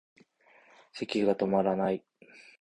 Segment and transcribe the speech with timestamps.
[0.95, 2.03] 咳がとまらない